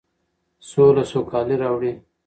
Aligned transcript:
سوله 0.69 1.03
سوکالي 1.11 1.55
راوړي. 1.61 1.93